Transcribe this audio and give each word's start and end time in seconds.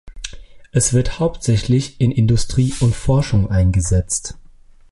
Es 0.71 0.93
wird 0.93 1.19
hauptsächlich 1.19 2.01
in 2.01 2.11
Industrie 2.11 2.73
und 2.79 2.95
Forschung 2.95 3.51
eingesetzt. 3.51 4.35